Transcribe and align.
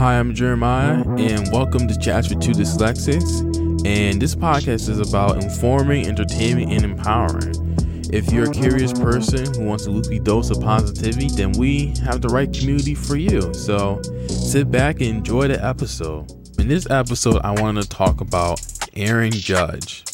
Hi, 0.00 0.18
I'm 0.18 0.34
Jeremiah, 0.34 1.04
and 1.18 1.52
welcome 1.52 1.86
to 1.86 1.98
Chats 1.98 2.30
with 2.30 2.40
Two 2.40 2.52
Dyslexics. 2.52 3.44
And 3.86 4.18
this 4.20 4.34
podcast 4.34 4.88
is 4.88 4.98
about 4.98 5.44
informing, 5.44 6.06
entertaining, 6.06 6.72
and 6.72 6.84
empowering. 6.84 7.76
If 8.10 8.32
you're 8.32 8.50
a 8.50 8.50
curious 8.50 8.94
person 8.94 9.52
who 9.52 9.66
wants 9.66 9.84
a 9.84 9.92
weekly 9.92 10.18
dose 10.18 10.48
of 10.48 10.62
positivity, 10.62 11.28
then 11.28 11.52
we 11.52 11.92
have 12.02 12.22
the 12.22 12.28
right 12.28 12.50
community 12.50 12.94
for 12.94 13.16
you. 13.16 13.52
So 13.52 14.00
sit 14.26 14.70
back 14.70 15.02
and 15.02 15.18
enjoy 15.18 15.48
the 15.48 15.62
episode. 15.62 16.32
In 16.58 16.66
this 16.66 16.88
episode, 16.88 17.42
I 17.44 17.60
want 17.60 17.76
to 17.76 17.86
talk 17.86 18.22
about 18.22 18.58
Aaron 18.94 19.32
Judge. 19.32 20.04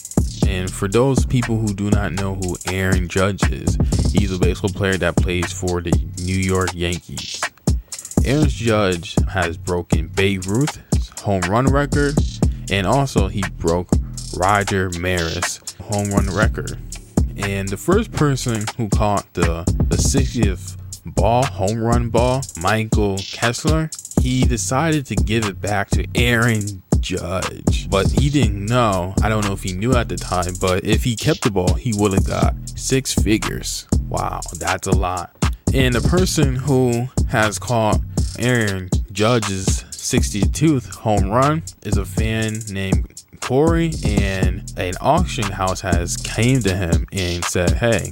And 0.48 0.68
for 0.68 0.89
those 0.89 1.25
people 1.25 1.59
who 1.59 1.73
do 1.73 1.91
not 1.91 2.11
know 2.12 2.34
who 2.34 2.57
Aaron 2.66 3.07
Judge 3.07 3.48
is, 3.53 3.79
he's 4.12 4.32
a 4.32 4.39
baseball 4.41 4.71
player 4.71 4.96
that 4.96 5.14
plays 5.14 5.53
for 5.53 5.80
the 5.80 5.93
New 6.25 6.34
York 6.34 6.71
Yankees. 6.75 7.41
Aaron 8.27 8.48
Judge 8.48 9.14
has 9.29 9.56
broken 9.56 10.09
Babe 10.09 10.45
Ruth's 10.46 11.10
home 11.20 11.42
run 11.42 11.66
record, 11.66 12.14
and 12.73 12.84
also 12.84 13.28
he 13.28 13.45
broke 13.56 13.88
Roger 14.37 14.91
Maris' 14.98 15.60
home 15.80 16.10
run 16.10 16.27
record. 16.34 16.77
And 17.37 17.68
the 17.68 17.77
first 17.77 18.10
person 18.10 18.65
who 18.77 18.88
caught 18.88 19.32
the, 19.34 19.62
the 19.88 19.96
60th 19.96 20.77
ball, 21.04 21.45
home 21.45 21.78
run 21.78 22.09
ball, 22.09 22.42
Michael 22.60 23.16
Kessler, 23.18 23.91
he 24.20 24.45
decided 24.45 25.06
to 25.06 25.15
give 25.15 25.45
it 25.45 25.60
back 25.60 25.90
to 25.90 26.04
Aaron 26.16 26.82
Judge. 26.98 27.88
But 27.88 28.10
he 28.10 28.29
didn't 28.29 28.66
know. 28.66 29.15
I 29.23 29.29
don't 29.29 29.45
know 29.46 29.52
if 29.52 29.62
he 29.62 29.73
knew 29.73 29.95
at 29.95 30.09
the 30.09 30.16
time, 30.16 30.54
but 30.60 30.84
if 30.84 31.04
he 31.04 31.15
kept 31.15 31.43
the 31.43 31.52
ball, 31.52 31.74
he 31.74 31.93
would 31.95 32.12
have 32.12 32.27
got 32.27 32.56
six 32.74 33.15
figures. 33.15 33.87
Wow, 34.09 34.40
that's 34.59 34.88
a 34.88 34.93
lot. 34.93 35.30
And 35.75 35.95
the 35.95 36.06
person 36.09 36.56
who 36.56 37.09
has 37.29 37.59
caught 37.59 38.01
Aaron 38.38 38.88
Judge's 39.12 39.84
62th 39.91 40.95
home 40.95 41.29
run 41.29 41.62
is 41.83 41.97
a 41.97 42.05
fan 42.05 42.61
named 42.70 43.24
Corey, 43.40 43.93
and 44.05 44.73
an 44.77 44.95
auction 45.01 45.45
house 45.45 45.80
has 45.80 46.16
came 46.16 46.60
to 46.63 46.74
him 46.74 47.07
and 47.13 47.45
said, 47.45 47.73
"Hey, 47.73 48.10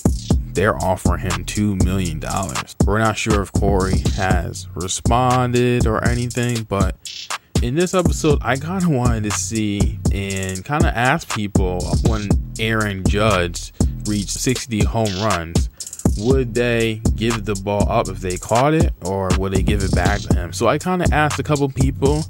they're 0.52 0.76
offering 0.76 1.22
him 1.22 1.44
two 1.44 1.76
million 1.76 2.20
dollars." 2.20 2.76
We're 2.84 2.98
not 2.98 3.18
sure 3.18 3.42
if 3.42 3.52
Corey 3.52 4.02
has 4.16 4.68
responded 4.74 5.86
or 5.86 6.04
anything, 6.06 6.64
but 6.64 6.96
in 7.62 7.74
this 7.74 7.94
episode, 7.94 8.38
I 8.42 8.56
kind 8.56 8.82
of 8.82 8.90
wanted 8.90 9.24
to 9.24 9.30
see 9.30 9.98
and 10.12 10.64
kind 10.64 10.84
of 10.84 10.92
ask 10.94 11.34
people 11.34 11.80
when 12.06 12.28
Aaron 12.58 13.02
Judge 13.08 13.72
reached 14.06 14.30
60 14.30 14.84
home 14.84 15.14
runs, 15.22 15.70
would 16.18 16.54
they 16.54 17.00
give 17.16 17.44
the 17.44 17.54
ball 17.54 17.88
up 17.90 18.08
if 18.08 18.20
they 18.20 18.36
caught 18.36 18.74
it 18.74 18.92
or 19.04 19.30
would 19.38 19.52
they 19.52 19.62
give 19.62 19.82
it 19.82 19.94
back 19.94 20.20
to 20.20 20.34
him? 20.34 20.52
So 20.52 20.68
I 20.68 20.78
kind 20.78 21.02
of 21.02 21.12
asked 21.12 21.38
a 21.38 21.42
couple 21.42 21.68
people 21.68 22.24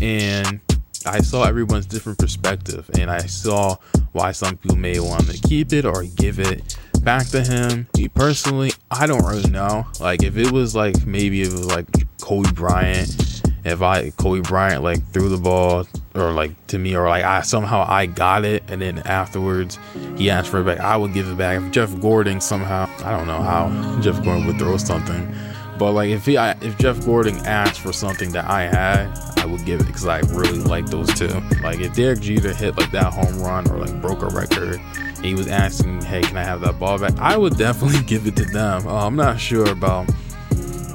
and 0.00 0.60
I 1.06 1.20
saw 1.20 1.44
everyone's 1.44 1.86
different 1.86 2.18
perspective 2.18 2.90
and 2.98 3.10
I 3.10 3.20
saw 3.20 3.76
why 4.12 4.32
some 4.32 4.56
people 4.56 4.76
may 4.76 5.00
want 5.00 5.30
to 5.30 5.38
keep 5.48 5.72
it 5.72 5.84
or 5.84 6.04
give 6.04 6.38
it 6.38 6.76
back 7.02 7.26
to 7.28 7.42
him. 7.42 7.86
Me 7.96 8.08
personally, 8.08 8.72
I 8.90 9.06
don't 9.06 9.24
really 9.24 9.50
know. 9.50 9.86
Like 10.00 10.22
if 10.22 10.36
it 10.36 10.50
was 10.50 10.74
like 10.74 11.06
maybe 11.06 11.42
it 11.42 11.52
was 11.52 11.66
like 11.66 11.86
Kobe 12.20 12.50
Bryant 12.52 13.42
if 13.64 13.82
I 13.82 14.10
Kobe 14.10 14.40
Bryant 14.40 14.82
like 14.82 15.04
threw 15.12 15.28
the 15.28 15.38
ball 15.38 15.86
or 16.18 16.32
like 16.32 16.52
to 16.68 16.78
me 16.78 16.96
or 16.96 17.08
like 17.08 17.24
I 17.24 17.42
somehow 17.42 17.84
I 17.86 18.06
got 18.06 18.44
it 18.44 18.62
and 18.68 18.82
then 18.82 18.98
afterwards 19.00 19.78
he 20.16 20.30
asked 20.30 20.48
for 20.48 20.60
it 20.60 20.64
back, 20.64 20.80
I 20.80 20.96
would 20.96 21.12
give 21.14 21.28
it 21.28 21.36
back. 21.36 21.62
If 21.62 21.70
Jeff 21.70 21.98
Gordon 22.00 22.40
somehow 22.40 22.88
I 23.04 23.10
don't 23.16 23.26
know 23.26 23.40
how 23.40 24.00
Jeff 24.00 24.22
Gordon 24.24 24.46
would 24.46 24.58
throw 24.58 24.76
something, 24.76 25.32
but 25.78 25.92
like 25.92 26.10
if 26.10 26.26
he 26.26 26.36
I, 26.36 26.52
if 26.60 26.76
Jeff 26.78 27.04
Gordon 27.04 27.36
asked 27.46 27.80
for 27.80 27.92
something 27.92 28.32
that 28.32 28.46
I 28.46 28.62
had, 28.62 29.16
I 29.38 29.46
would 29.46 29.64
give 29.64 29.80
it 29.80 29.86
because 29.86 30.06
I 30.06 30.20
really 30.20 30.58
like 30.58 30.86
those 30.86 31.12
two. 31.14 31.40
Like 31.62 31.80
if 31.80 31.94
Derek 31.94 32.20
Jeter 32.20 32.52
hit 32.52 32.76
like 32.76 32.90
that 32.90 33.12
home 33.12 33.40
run 33.40 33.70
or 33.70 33.78
like 33.78 34.00
broke 34.00 34.22
a 34.22 34.28
record. 34.28 34.80
He 35.22 35.34
was 35.34 35.48
asking, 35.48 36.02
"Hey, 36.02 36.22
can 36.22 36.36
I 36.36 36.44
have 36.44 36.60
that 36.60 36.78
ball 36.78 36.96
back?" 36.96 37.18
I 37.18 37.36
would 37.36 37.56
definitely 37.56 38.02
give 38.06 38.26
it 38.28 38.36
to 38.36 38.44
them. 38.44 38.86
Uh, 38.86 39.04
I'm 39.04 39.16
not 39.16 39.40
sure 39.40 39.68
about 39.68 40.08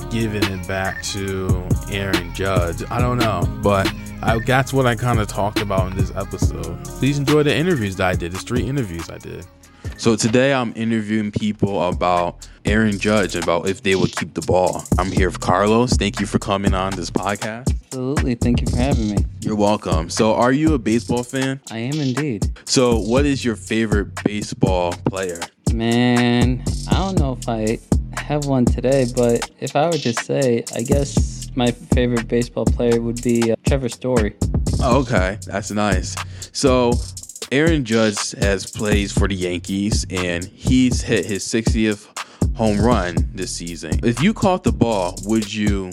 giving 0.10 0.44
it 0.44 0.68
back 0.68 1.02
to 1.02 1.68
Aaron 1.90 2.34
Judge. 2.34 2.84
I 2.90 3.02
don't 3.02 3.18
know, 3.18 3.42
but 3.62 3.92
I, 4.24 4.40
that's 4.40 4.72
what 4.72 4.86
I 4.86 4.96
kind 4.96 5.20
of 5.20 5.28
talked 5.28 5.60
about 5.60 5.92
in 5.92 5.98
this 5.98 6.12
episode. 6.16 6.84
Please 6.86 7.18
enjoy 7.18 7.44
the 7.44 7.54
interviews 7.54 7.98
that 7.98 8.08
I 8.08 8.16
did, 8.16 8.32
the 8.32 8.40
three 8.40 8.64
interviews 8.64 9.10
I 9.10 9.18
did. 9.18 9.46
So 9.98 10.16
today 10.16 10.54
I'm 10.54 10.72
interviewing 10.78 11.32
people 11.32 11.84
about 11.90 12.48
Aaron 12.64 12.98
Judge, 12.98 13.36
about 13.36 13.68
if 13.68 13.84
they 13.84 13.96
would 13.96 14.16
keep 14.16 14.34
the 14.34 14.42
ball. 14.42 14.84
I'm 14.98 15.12
here 15.12 15.28
with 15.28 15.42
Carlos. 15.42 15.94
Thank 15.94 16.22
you 16.22 16.26
for 16.26 16.40
coming 16.40 16.74
on 16.74 16.94
this 16.96 17.12
podcast. 17.12 17.70
Absolutely. 17.70 18.36
Thank 18.36 18.62
you 18.62 18.68
for 18.68 18.78
having 18.78 19.10
me. 19.10 19.18
You're 19.42 19.58
welcome. 19.58 20.10
So, 20.10 20.34
are 20.34 20.54
you 20.54 20.74
a 20.74 20.80
baseball 20.80 21.24
fan? 21.24 21.60
I 21.70 21.80
am 21.80 22.00
indeed. 22.00 22.58
So, 22.64 23.00
what 23.00 23.26
is 23.26 23.44
your 23.44 23.58
favorite 23.58 24.24
baseball 24.24 24.94
player? 25.06 25.42
Man, 25.74 26.64
I 26.90 26.94
don't 26.94 27.20
know 27.20 27.34
if 27.34 27.50
I 27.50 27.78
have 28.22 28.46
one 28.46 28.64
today, 28.64 29.06
but 29.14 29.52
if 29.60 29.76
I 29.76 29.88
were 29.88 29.98
to 29.98 30.14
say, 30.14 30.64
I 30.74 30.82
guess 30.82 31.50
my 31.56 31.72
favorite 31.72 32.28
baseball 32.28 32.66
player 32.66 33.00
would 33.02 33.22
be 33.22 33.52
uh, 33.52 33.56
Trevor 33.74 33.90
Story. 33.90 34.36
Oh, 34.84 35.00
okay, 35.00 35.40
that's 35.48 35.72
nice. 35.72 36.16
So, 36.52 36.94
Aaron 37.52 37.84
Judge 37.84 38.34
has 38.34 38.70
plays 38.70 39.12
for 39.12 39.28
the 39.28 39.34
Yankees, 39.34 40.06
and 40.12 40.46
he's 40.46 41.02
hit 41.02 41.26
his 41.26 41.44
60th 41.44 42.08
home 42.56 42.80
run 42.80 43.16
this 43.34 43.52
season. 43.52 44.00
If 44.04 44.22
you 44.22 44.32
caught 44.32 44.64
the 44.64 44.72
ball, 44.72 45.18
would 45.24 45.52
you 45.52 45.90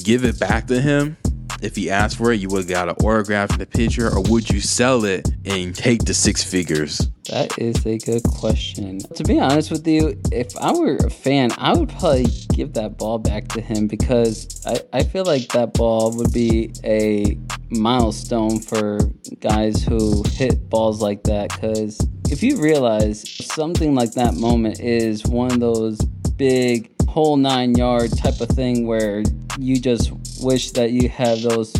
give 0.00 0.24
it 0.24 0.40
back 0.40 0.66
to 0.66 0.80
him? 0.80 1.16
If 1.62 1.76
he 1.76 1.90
asked 1.90 2.18
for 2.18 2.32
it, 2.32 2.40
you 2.40 2.48
would 2.48 2.58
have 2.58 2.68
got 2.68 2.88
an 2.88 2.96
autograph 3.06 3.52
in 3.52 3.58
the 3.58 3.66
picture, 3.66 4.08
or 4.08 4.22
would 4.22 4.50
you 4.50 4.60
sell 4.60 5.04
it 5.04 5.28
and 5.44 5.74
take 5.74 6.04
the 6.04 6.14
six 6.14 6.44
figures? 6.44 7.08
That 7.28 7.58
is 7.58 7.84
a 7.86 7.98
good 7.98 8.22
question. 8.22 9.00
To 9.14 9.24
be 9.24 9.40
honest 9.40 9.70
with 9.70 9.86
you, 9.86 10.20
if 10.30 10.56
I 10.56 10.72
were 10.72 10.96
a 10.96 11.10
fan, 11.10 11.50
I 11.58 11.72
would 11.72 11.88
probably 11.88 12.26
give 12.52 12.74
that 12.74 12.98
ball 12.98 13.18
back 13.18 13.48
to 13.48 13.60
him 13.60 13.86
because 13.86 14.62
I, 14.66 14.80
I 14.92 15.02
feel 15.02 15.24
like 15.24 15.48
that 15.48 15.72
ball 15.72 16.16
would 16.16 16.32
be 16.32 16.72
a 16.84 17.38
milestone 17.70 18.60
for 18.60 18.98
guys 19.40 19.82
who 19.82 20.22
hit 20.28 20.68
balls 20.68 21.02
like 21.02 21.24
that. 21.24 21.50
Because 21.50 21.98
if 22.30 22.42
you 22.42 22.60
realize 22.60 23.28
something 23.44 23.94
like 23.94 24.12
that 24.12 24.34
moment 24.34 24.80
is 24.80 25.24
one 25.24 25.50
of 25.50 25.60
those 25.60 25.98
big 26.36 26.90
whole 27.08 27.36
nine 27.36 27.74
yard 27.74 28.16
type 28.16 28.40
of 28.40 28.48
thing 28.48 28.86
where 28.86 29.22
you 29.58 29.80
just 29.80 30.12
wish 30.46 30.70
that 30.70 30.92
you 30.92 31.08
have 31.08 31.42
those 31.42 31.72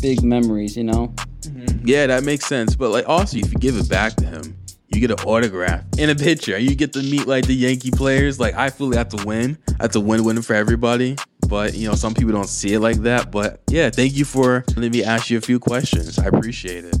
big 0.00 0.22
memories, 0.22 0.76
you 0.76 0.84
know? 0.84 1.08
Mm-hmm. 1.40 1.86
Yeah, 1.86 2.06
that 2.06 2.22
makes 2.22 2.46
sense. 2.46 2.76
But 2.76 2.90
like 2.90 3.08
also 3.08 3.36
if 3.36 3.52
you 3.52 3.58
give 3.58 3.76
it 3.76 3.88
back 3.88 4.14
to 4.16 4.24
him, 4.24 4.56
you 4.88 5.00
get 5.00 5.10
an 5.10 5.26
autograph 5.26 5.84
and 5.98 6.10
a 6.10 6.14
picture. 6.14 6.56
You 6.56 6.74
get 6.76 6.92
to 6.92 7.02
meet 7.02 7.26
like 7.26 7.46
the 7.46 7.54
Yankee 7.54 7.90
players. 7.90 8.38
Like 8.38 8.54
I 8.54 8.70
feel 8.70 8.86
like 8.86 8.96
that's 8.96 9.22
a 9.22 9.26
win. 9.26 9.58
That's 9.78 9.96
a 9.96 10.00
win-win 10.00 10.40
for 10.42 10.54
everybody. 10.54 11.16
But 11.48 11.74
you 11.74 11.88
know, 11.88 11.94
some 11.94 12.14
people 12.14 12.32
don't 12.32 12.48
see 12.48 12.74
it 12.74 12.80
like 12.80 12.98
that. 12.98 13.32
But 13.32 13.60
yeah, 13.68 13.90
thank 13.90 14.14
you 14.14 14.24
for 14.24 14.64
letting 14.76 14.92
me 14.92 15.02
ask 15.02 15.30
you 15.30 15.38
a 15.38 15.42
few 15.42 15.58
questions. 15.58 16.18
I 16.18 16.26
appreciate 16.26 16.84
it. 16.84 16.96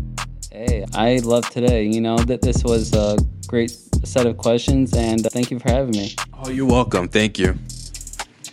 Hey, 0.50 0.84
I 0.94 1.18
love 1.18 1.48
today. 1.50 1.84
You 1.84 2.00
know 2.00 2.18
that 2.18 2.42
this 2.42 2.62
was 2.64 2.92
a 2.94 3.16
great 3.46 3.70
set 4.04 4.26
of 4.26 4.36
questions, 4.36 4.92
and 4.94 5.24
thank 5.32 5.50
you 5.50 5.58
for 5.58 5.70
having 5.70 5.92
me. 5.92 6.14
Oh, 6.32 6.50
you're 6.50 6.66
welcome. 6.66 7.08
Thank 7.08 7.38
you. 7.38 7.58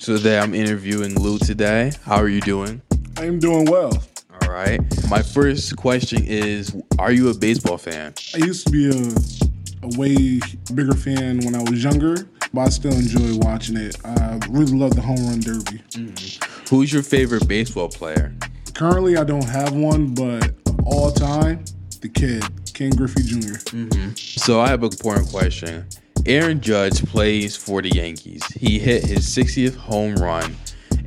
So 0.01 0.17
today 0.17 0.39
I'm 0.39 0.55
interviewing 0.55 1.13
Lou 1.13 1.37
today. 1.37 1.91
How 2.03 2.15
are 2.15 2.27
you 2.27 2.41
doing? 2.41 2.81
I'm 3.17 3.37
doing 3.37 3.65
well. 3.65 4.03
All 4.41 4.49
right. 4.49 4.81
My 5.07 5.21
first 5.21 5.77
question 5.77 6.23
is 6.25 6.75
Are 6.97 7.11
you 7.11 7.29
a 7.29 7.35
baseball 7.35 7.77
fan? 7.77 8.15
I 8.33 8.39
used 8.39 8.65
to 8.65 8.71
be 8.71 8.89
a, 8.89 9.85
a 9.85 9.99
way 9.99 10.39
bigger 10.73 10.95
fan 10.95 11.41
when 11.41 11.53
I 11.53 11.61
was 11.69 11.83
younger, 11.83 12.15
but 12.51 12.61
I 12.61 12.69
still 12.69 12.93
enjoy 12.93 13.37
watching 13.45 13.77
it. 13.77 13.95
I 14.03 14.39
really 14.49 14.73
love 14.73 14.95
the 14.95 15.03
home 15.03 15.23
run 15.27 15.39
derby. 15.39 15.83
Mm-hmm. 15.91 16.75
Who's 16.75 16.91
your 16.91 17.03
favorite 17.03 17.47
baseball 17.47 17.89
player? 17.89 18.33
Currently, 18.73 19.17
I 19.17 19.23
don't 19.23 19.47
have 19.47 19.73
one, 19.73 20.15
but 20.15 20.47
of 20.65 20.79
all 20.83 21.11
time, 21.11 21.63
the 22.01 22.09
kid, 22.09 22.43
Ken 22.73 22.89
Griffey 22.89 23.21
junior 23.21 23.53
mm-hmm. 23.53 24.13
So 24.15 24.61
I 24.61 24.69
have 24.69 24.81
an 24.81 24.89
important 24.91 25.29
question. 25.29 25.85
Aaron 26.25 26.61
Judge 26.61 27.03
plays 27.05 27.55
for 27.55 27.81
the 27.81 27.89
Yankees. 27.89 28.45
He 28.53 28.79
hit 28.79 29.03
his 29.05 29.25
60th 29.27 29.75
home 29.75 30.15
run. 30.15 30.55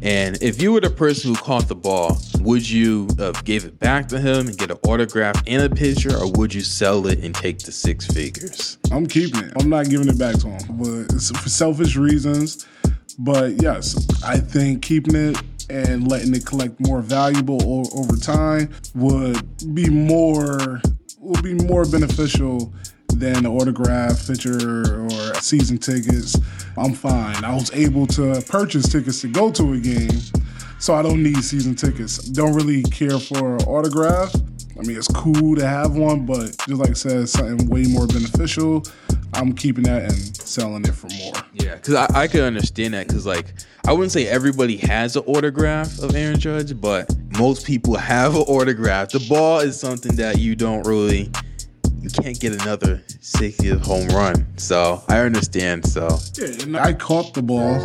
And 0.03 0.37
if 0.43 0.61
you 0.61 0.73
were 0.73 0.81
the 0.81 0.91
person 0.91 1.35
who 1.35 1.41
caught 1.41 1.69
the 1.69 1.75
ball, 1.75 2.19
would 2.41 2.69
you 2.69 3.09
uh, 3.19 3.33
give 3.45 3.65
it 3.65 3.79
back 3.79 4.09
to 4.09 4.21
him 4.21 4.49
and 4.49 4.59
get 4.59 4.71
an 4.71 4.77
autograph 4.87 5.43
and 5.47 5.63
a 5.63 5.75
picture, 5.75 6.15
or 6.17 6.31
would 6.33 6.53
you 6.53 6.61
sell 6.61 7.07
it 7.07 7.21
and 7.25 7.35
take 7.35 7.61
the 7.61 7.73
six 7.73 8.07
figures? 8.07 8.79
I'm 8.93 9.07
keeping 9.07 9.45
it. 9.45 9.53
I'm 9.59 9.71
not 9.71 9.89
giving 9.89 10.09
it 10.09 10.19
back 10.19 10.37
to 10.41 10.49
him, 10.49 10.77
but 10.77 11.13
for 11.13 11.49
selfish 11.49 11.97
reasons. 11.97 12.67
But 13.19 13.63
yes, 13.63 14.07
I 14.25 14.39
think 14.39 14.83
keeping 14.83 15.15
it 15.15 15.41
and 15.71 16.07
letting 16.09 16.35
it 16.35 16.45
collect 16.45 16.79
more 16.81 17.01
valuable 17.01 17.89
over 17.99 18.17
time 18.17 18.71
would 18.95 19.75
be 19.75 19.89
more 19.89 20.83
would 21.19 21.43
be 21.43 21.55
more 21.55 21.87
beneficial 21.87 22.75
than 23.19 23.45
the 23.45 23.51
autograph 23.51 24.27
picture 24.27 25.05
or 25.05 25.35
season 25.41 25.79
tickets. 25.79 26.37
I'm 26.77 26.93
fine. 26.95 27.45
I 27.45 27.55
was 27.55 27.73
able 27.73 28.07
to 28.09 28.43
purchase 28.49 28.89
tickets 28.91 29.21
to 29.23 29.29
go 29.29 29.51
to 29.53 29.73
a 29.75 29.79
game. 29.79 30.21
so 30.79 30.95
I 30.95 31.03
don't 31.03 31.23
need 31.23 31.43
season 31.43 31.75
tickets. 31.75 32.19
Don't 32.19 32.55
really 32.55 32.83
care 32.83 33.19
for 33.19 33.57
autograph. 33.63 34.35
I 34.79 34.83
mean, 34.83 34.97
it's 34.97 35.09
cool 35.09 35.55
to 35.55 35.67
have 35.67 35.97
one, 35.97 36.27
but 36.27 36.57
just 36.67 36.73
like 36.73 36.91
I 36.91 36.95
said, 36.95 37.29
something 37.29 37.69
way 37.69 37.85
more 37.85 38.07
beneficial. 38.07 38.83
I'm 39.33 39.53
keeping 39.53 39.85
that 39.85 40.03
and 40.03 40.37
selling 40.37 40.85
it 40.85 40.95
for 40.95 41.09
more. 41.19 41.33
Yeah, 41.55 41.77
because 41.77 41.95
I, 41.95 42.07
I 42.15 42.29
can 42.29 42.41
understand 42.41 42.95
that. 42.95 43.07
Because 43.07 43.25
like, 43.27 43.55
I 43.87 43.93
wouldn't 43.93 44.13
say 44.13 44.27
everybody 44.27 44.77
has 44.79 45.17
an 45.17 45.23
autograph 45.27 45.99
of 46.01 46.15
Aaron 46.15 46.39
Judge, 46.39 46.79
but 46.81 47.13
most 47.39 47.67
people 47.67 47.97
have 47.97 48.35
an 48.35 48.43
autograph. 48.43 49.11
The 49.11 49.25
ball 49.29 49.61
is 49.61 49.79
something 49.79 50.17
that 50.17 50.39
you 50.39 50.55
don't 50.55 50.87
really, 50.87 51.31
you 52.05 52.11
can't 52.11 52.39
get 52.39 52.53
another 52.53 53.03
60th 53.09 53.81
home 53.81 54.09
run. 54.09 54.47
So 54.59 55.03
I 55.09 55.21
understand. 55.21 55.87
So 55.87 56.19
Yeah, 56.35 56.63
and 56.63 56.77
I 56.77 56.93
caught 56.93 57.33
the 57.35 57.43
ball. 57.43 57.81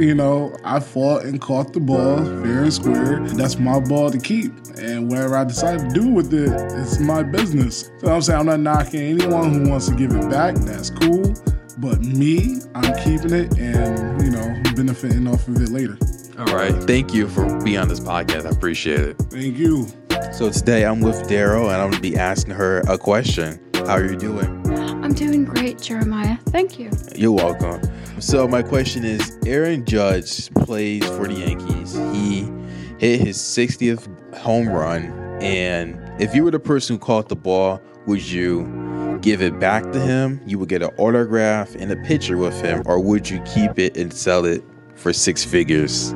You 0.00 0.14
know, 0.14 0.56
I 0.64 0.80
fought 0.80 1.24
and 1.24 1.40
caught 1.40 1.72
the 1.72 1.80
ball 1.80 2.18
fair 2.24 2.62
and 2.62 2.72
square. 2.72 3.20
That's 3.20 3.58
my 3.58 3.80
ball 3.80 4.10
to 4.10 4.18
keep. 4.18 4.52
And 4.78 5.10
whatever 5.10 5.36
I 5.36 5.44
decide 5.44 5.80
to 5.80 5.88
do 5.88 6.08
with 6.08 6.32
it, 6.32 6.50
it's 6.78 6.98
my 7.00 7.22
business. 7.22 7.90
So 7.98 8.12
I'm 8.12 8.22
saying 8.22 8.40
I'm 8.40 8.46
not 8.46 8.60
knocking 8.60 9.00
anyone 9.00 9.52
who 9.52 9.68
wants 9.68 9.88
to 9.88 9.94
give 9.94 10.12
it 10.12 10.30
back. 10.30 10.54
That's 10.54 10.90
cool. 10.90 11.34
But 11.78 12.00
me, 12.00 12.60
I'm 12.74 12.94
keeping 13.04 13.32
it 13.32 13.58
and, 13.58 14.22
you 14.22 14.30
know, 14.30 14.62
benefiting 14.74 15.26
off 15.28 15.46
of 15.46 15.60
it 15.60 15.68
later. 15.68 15.98
all 16.38 16.54
right, 16.54 16.74
thank 16.84 17.12
you 17.12 17.28
for 17.28 17.44
being 17.62 17.78
on 17.78 17.88
this 17.88 18.00
podcast. 18.00 18.46
I 18.46 18.50
appreciate 18.50 19.00
it. 19.00 19.16
Thank 19.30 19.56
you. 19.56 19.86
So 20.32 20.50
today 20.50 20.84
I'm 20.84 21.00
with 21.00 21.16
Daryl, 21.28 21.72
and 21.72 21.82
I'm 21.82 21.90
gonna 21.90 22.00
be 22.00 22.16
asking 22.16 22.54
her 22.54 22.80
a 22.88 22.96
question. 22.96 23.60
How 23.74 23.94
are 23.94 24.04
you 24.04 24.16
doing? 24.16 24.48
I'm 25.02 25.12
doing 25.14 25.44
great, 25.44 25.80
Jeremiah. 25.80 26.36
Thank 26.46 26.78
you. 26.78 26.90
You're 27.16 27.32
welcome. 27.32 27.80
So 28.20 28.46
my 28.46 28.62
question 28.62 29.04
is, 29.04 29.38
Aaron 29.46 29.84
Judge 29.84 30.52
plays 30.54 31.04
for 31.06 31.26
the 31.26 31.34
Yankees. 31.34 31.94
He 32.12 32.50
hit 32.98 33.20
his 33.20 33.36
60th 33.38 34.08
home 34.36 34.68
run, 34.68 35.04
and 35.40 35.98
if 36.20 36.34
you 36.34 36.44
were 36.44 36.50
the 36.50 36.60
person 36.60 36.96
who 36.96 37.00
caught 37.00 37.28
the 37.28 37.36
ball, 37.36 37.80
would 38.06 38.22
you 38.22 39.18
give 39.22 39.42
it 39.42 39.58
back 39.58 39.90
to 39.92 40.00
him? 40.00 40.40
You 40.46 40.58
would 40.58 40.68
get 40.68 40.82
an 40.82 40.90
autograph 40.98 41.74
and 41.74 41.90
a 41.90 41.96
picture 41.96 42.36
with 42.36 42.60
him, 42.60 42.82
or 42.86 43.00
would 43.00 43.28
you 43.28 43.40
keep 43.42 43.78
it 43.78 43.96
and 43.96 44.12
sell 44.12 44.44
it 44.44 44.64
for 44.94 45.12
six 45.12 45.44
figures? 45.44 46.12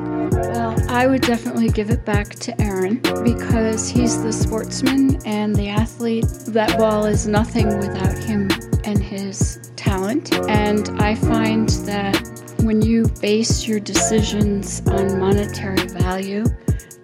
I 0.93 1.07
would 1.07 1.23
definitely 1.23 1.69
give 1.69 1.89
it 1.89 2.05
back 2.05 2.29
to 2.35 2.61
Aaron 2.61 2.97
because 3.23 3.89
he's 3.89 4.21
the 4.21 4.31
sportsman 4.31 5.19
and 5.25 5.55
the 5.55 5.67
athlete. 5.67 6.27
That 6.49 6.77
ball 6.77 7.07
is 7.07 7.25
nothing 7.27 7.79
without 7.79 8.15
him 8.15 8.47
and 8.83 9.01
his 9.01 9.71
talent. 9.75 10.31
And 10.47 10.89
I 11.01 11.15
find 11.15 11.67
that 11.87 12.15
when 12.59 12.83
you 12.83 13.07
base 13.19 13.67
your 13.67 13.79
decisions 13.79 14.87
on 14.87 15.19
monetary 15.19 15.87
value, 15.87 16.45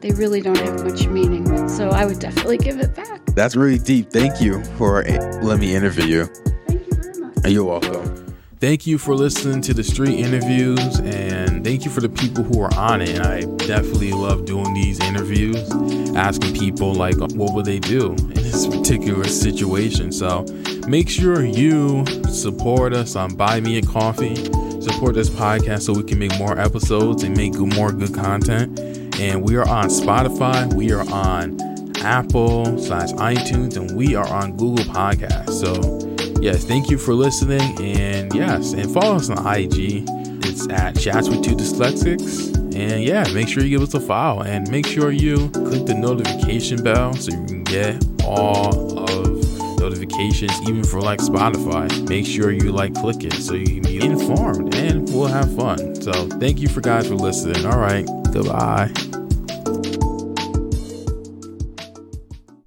they 0.02 0.12
really 0.12 0.42
don't 0.42 0.60
have 0.60 0.86
much 0.86 1.08
meaning. 1.08 1.68
So 1.68 1.90
I 1.90 2.06
would 2.06 2.20
definitely 2.20 2.60
give 2.60 2.80
it 2.80 2.94
back. 2.94 3.26
That's 3.34 3.56
really 3.56 3.80
deep. 3.80 4.12
Thank 4.12 4.40
you 4.40 4.64
for 4.78 5.04
letting 5.42 5.62
me 5.62 5.74
interview 5.74 6.06
you. 6.06 6.26
Thank 6.68 6.86
you 6.86 6.94
very 6.94 7.20
much. 7.20 7.38
You're 7.48 7.66
welcome. 7.66 8.29
Thank 8.60 8.86
you 8.86 8.98
for 8.98 9.16
listening 9.16 9.62
to 9.62 9.74
the 9.74 9.86
street 9.86 10.20
interviews 10.20 11.00
and 11.00 11.64
thank 11.64 11.86
you 11.86 11.92
for 11.92 12.02
the 12.02 12.10
people 12.10 12.44
who 12.44 12.60
are 12.62 12.74
on 12.74 13.02
it. 13.02 13.12
And 13.12 13.26
I 13.26 13.42
definitely 13.66 14.12
love 14.12 14.44
doing 14.44 14.74
these 14.74 15.00
interviews, 15.00 15.72
asking 16.14 16.56
people 16.56 16.94
like 16.94 17.16
what 17.20 17.54
would 17.54 17.64
they 17.64 17.80
do 17.80 18.12
in 18.12 18.34
this 18.34 18.68
particular 18.68 19.24
situation. 19.30 20.12
So 20.12 20.46
make 20.90 21.08
sure 21.08 21.46
you 21.46 22.06
support 22.30 22.94
us 22.94 23.16
on 23.16 23.34
Buy 23.34 23.62
Me 23.62 23.78
a 23.78 23.82
Coffee, 23.82 24.36
support 24.82 25.16
this 25.16 25.30
podcast 25.30 25.84
so 25.84 25.94
we 25.94 26.04
can 26.04 26.20
make 26.20 26.38
more 26.38 26.60
episodes 26.60 27.24
and 27.24 27.38
make 27.38 27.54
more 27.56 27.94
good 27.94 28.14
content. 28.14 28.78
And 29.22 29.42
we 29.42 29.56
are 29.56 29.70
on 29.70 29.86
Spotify, 29.86 30.74
we 30.74 30.92
are 30.92 31.10
on 31.10 31.58
Apple 32.00 32.78
slash 32.78 33.12
iTunes, 33.14 33.78
and 33.78 33.96
we 33.96 34.16
are 34.16 34.28
on 34.28 34.58
Google 34.58 34.84
Podcasts. 34.84 35.62
So 35.62 36.09
yes, 36.42 36.64
thank 36.64 36.90
you 36.90 36.98
for 36.98 37.14
listening. 37.14 37.62
And 37.82 38.34
yes, 38.34 38.74
and 38.74 38.92
follow 38.92 39.16
us 39.16 39.30
on 39.30 39.38
IG. 39.46 40.06
It's 40.46 40.68
at 40.70 40.98
Chats 40.98 41.30
with 41.30 41.44
Two 41.44 41.56
Dyslexics. 41.56 42.56
And 42.76 43.04
yeah, 43.04 43.26
make 43.34 43.48
sure 43.48 43.64
you 43.64 43.70
give 43.70 43.82
us 43.82 43.94
a 43.94 44.00
follow 44.00 44.44
and 44.44 44.70
make 44.72 44.86
sure 44.86 45.12
you 45.12 45.50
click 45.50 45.86
the 45.86 45.96
notification 45.96 46.82
bell 46.84 47.14
so 47.14 47.32
you 47.32 47.46
can 47.46 47.64
get 47.64 48.04
all 48.24 49.00
of 49.10 49.80
notifications, 49.80 50.52
even 50.62 50.84
for 50.84 51.02
like 51.02 51.20
Spotify. 51.20 52.08
Make 52.08 52.26
sure 52.26 52.52
you 52.52 52.72
like 52.72 52.94
click 52.96 53.24
it 53.24 53.34
so 53.34 53.54
you 53.54 53.66
can 53.66 53.84
be 53.84 54.04
informed 54.04 54.76
and 54.76 55.08
we'll 55.10 55.28
have 55.28 55.54
fun. 55.56 55.96
So 55.96 56.28
thank 56.40 56.60
you 56.60 56.68
for 56.68 56.82
guys 56.82 57.08
for 57.08 57.16
listening. 57.16 57.66
All 57.66 57.80
right, 57.80 58.06
goodbye. 58.32 58.92